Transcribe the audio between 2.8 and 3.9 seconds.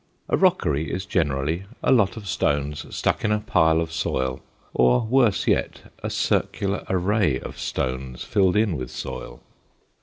stuck in a pile